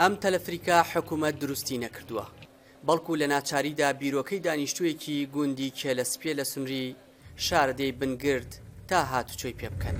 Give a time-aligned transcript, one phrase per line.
[0.00, 2.26] ئەم تەلەفریکا حکوومەت دروستی نەکردووە
[2.86, 6.96] بەڵکو لە ناچاریدا بیرۆکەی دانیشتوویەکی گوندی کێلەسپێ لە سنووری
[7.36, 8.56] شاردەی بنگرد
[8.88, 9.96] تا هاتوچۆی پێ بکەن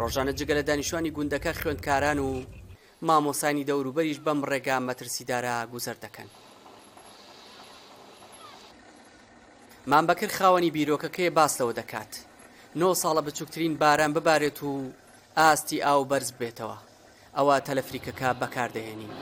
[0.00, 2.30] ڕۆژانە جگە لە دانیشتوانی گوندەکە خوێندکاران و
[3.08, 6.28] مامۆسانی دەوروبەریش بەم ڕێگا مەترسیدارا گوزەر دەکەن
[9.90, 12.12] مامبەکرد خاوەنی بیرۆکەکەی باسەوە دەکات
[12.80, 14.72] نۆ ساڵە بچووکترین باران ببارێت و
[15.38, 16.78] ئاستی ئاو بەرز بێتەوە
[17.36, 19.12] ئەوە تەلەفریکەکە بەکاردەێنین.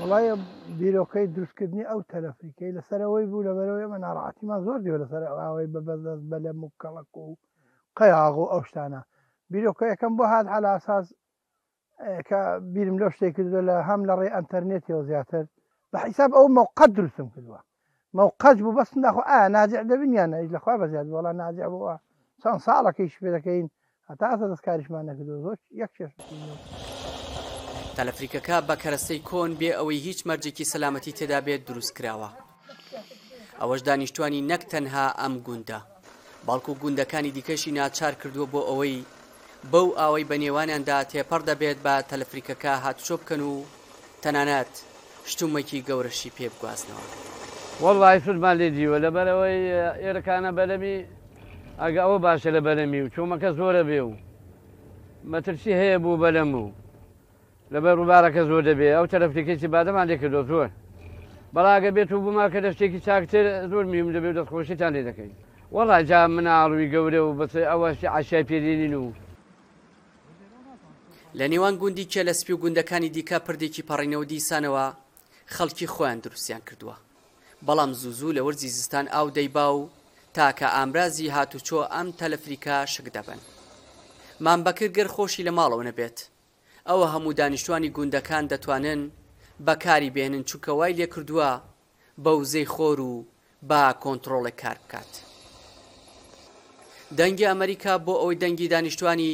[0.00, 0.34] وڵایە
[0.78, 6.38] بیرۆکەی دروستکردنی ئەو تەلەفریکەی لەسەرەوەی بوو لەبەرەوەی ئەمە ناڕاتیمان زۆر دیوە لەسەر ئەوەی بەبەردەست بە
[6.44, 7.26] لە مکەڵک و
[7.98, 9.00] قەیاغ و ئەو شتانە
[9.52, 11.06] بیرۆکە یەکەم بۆ هاات هەلاساس
[12.28, 12.40] کە
[12.74, 15.44] بیرم لەو شتێک کردو لە هەم لە ڕێ ئەتەرنێتیەوە زیاتر
[15.90, 17.60] بە حیساب ئەو موقعت دروستم کردووە
[18.20, 21.94] موقعج بوو بەستنداخۆ ئا ناجع دەبینیانە هیچ لەخوا بەزیاد وڵا ناجع بووە
[22.42, 23.66] چەند ساڵەکەی شپێەکەین
[24.10, 26.12] هەتا ئەسە دەستکاریشمان نەکردو زۆر یەک چێش
[27.96, 32.28] تەلەفریکەکە بە کەرەستەی کۆن بێ ئەوەی هیچ مەرجێکی سەلامەتی تێدا بێت دروست کراوە
[33.60, 35.78] ئەوەش دانیشتوانی نەک تەنها ئەم گوندە
[36.46, 38.96] باڵکو گوندەکانی دیکەشی ناچار کردووە بۆ ئەوەی
[39.72, 43.54] بەو ئاوەی بە نێوانیاندا تێپەر دەبێت بە تەلەفریکەکە هاتچۆ بکەن و
[44.22, 44.72] تەنانەت
[45.30, 47.06] شتومەکی گەورەشی پێ بگوازنەوە
[47.84, 49.60] وەڵای فرمان لێ دیوە لەبەرەوەی
[50.02, 50.96] ئێرەکانە بەلەمی
[51.82, 54.12] ئەگە ئەوە باشە لە بەلەمی و چۆمەکە زۆرە بێ و
[55.32, 56.64] مەترسی هەیە بوو بەلەم و
[57.72, 60.68] لەبەر ڕووبارەکە زۆر دەبێ ئەو تەرەفریکێکی بادەمان لێکردۆ زۆر
[61.54, 65.32] بەڵاگە بێت و بما کە دەشتێکی چاکتر زۆر میم دەبێت دەستخۆشیتان لێ دەکەین
[65.76, 69.12] وەڵا جا مناڕووی گەورە و بەس ئەوەشی عشای پێرینین و
[71.38, 74.86] لە نێوان گوندی کێلەسپی و گوندەکانی دیکە پردێکی پەڕینەوە دیسانەوە
[75.54, 76.96] خەڵکی خۆیان دروستیان کردووە
[77.66, 79.88] بەڵام زوزوو لە وەرزی زستان ئاو دەیبا و
[80.36, 83.38] تاکە ئامرازی هاتوچۆ ئەم تەلەفریکا شک دەبن
[84.44, 86.18] مامبەکرگر خۆشی لە ماڵەوە نەبێت
[86.88, 89.00] ئەوە هەموو دانیشتوانی گوندەکان دەتوانن
[89.66, 91.50] بەکاری بێنن چووکەوای لێ کردووە
[92.24, 93.12] بە وزەی خۆر و
[93.70, 95.12] با کۆنتترۆڵی کار بکات
[97.18, 99.32] دەنگی ئەمریکا بۆ ئەوەی دەنگی دانیشتوانی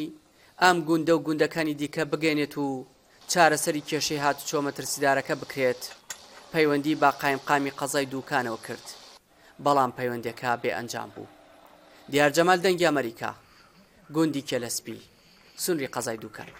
[0.63, 2.87] ئەم گوندە و گوندەکانی دیکە بگەێنێت و
[3.31, 5.83] چارەسەری کێشەی هاتوچۆ مەترسیدارەکە بکرێت
[6.53, 8.87] پەیوەندی با قایمقامی قەزای دووکانەوە کرد
[9.65, 11.33] بەڵام پەیوەندێکا بێ ئەنجام بوو
[12.13, 13.31] دیارجەمال دەنگی ئەمریکا
[14.15, 14.99] گوندی کێلەسپی
[15.65, 16.51] سنری قەزای دووکەن